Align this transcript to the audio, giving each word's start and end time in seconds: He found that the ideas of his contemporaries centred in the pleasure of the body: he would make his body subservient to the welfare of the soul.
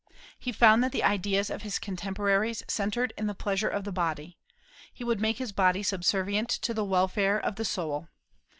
He 0.39 0.51
found 0.51 0.83
that 0.83 0.91
the 0.91 1.03
ideas 1.03 1.51
of 1.51 1.61
his 1.61 1.77
contemporaries 1.77 2.63
centred 2.67 3.13
in 3.19 3.27
the 3.27 3.35
pleasure 3.35 3.67
of 3.69 3.83
the 3.83 3.91
body: 3.91 4.35
he 4.91 5.03
would 5.03 5.21
make 5.21 5.37
his 5.37 5.51
body 5.51 5.83
subservient 5.83 6.49
to 6.49 6.73
the 6.73 6.83
welfare 6.83 7.39
of 7.39 7.55
the 7.55 7.65
soul. 7.65 8.07